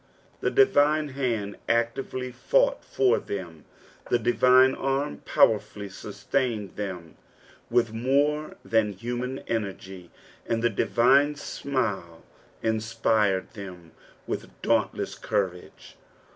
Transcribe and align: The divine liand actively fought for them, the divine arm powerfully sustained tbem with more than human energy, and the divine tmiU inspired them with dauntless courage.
The 0.39 0.49
divine 0.49 1.13
liand 1.13 1.57
actively 1.69 2.31
fought 2.31 2.83
for 2.83 3.19
them, 3.19 3.65
the 4.09 4.17
divine 4.17 4.73
arm 4.73 5.17
powerfully 5.25 5.89
sustained 5.89 6.75
tbem 6.75 7.13
with 7.69 7.93
more 7.93 8.55
than 8.65 8.93
human 8.93 9.43
energy, 9.45 10.09
and 10.47 10.63
the 10.63 10.71
divine 10.71 11.35
tmiU 11.35 12.21
inspired 12.63 13.51
them 13.51 13.91
with 14.25 14.49
dauntless 14.63 15.13
courage. 15.13 15.97